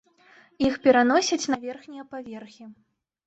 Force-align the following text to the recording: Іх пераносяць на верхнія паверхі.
Іх 0.69 0.73
пераносяць 0.85 1.49
на 1.53 1.57
верхнія 1.65 2.05
паверхі. 2.13 2.65